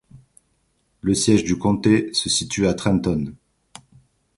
Le 1.01 1.13
siège 1.13 1.43
du 1.43 1.59
comté 1.59 2.11
se 2.11 2.27
situe 2.27 2.65
à 2.65 2.73
Trenton. 2.73 3.35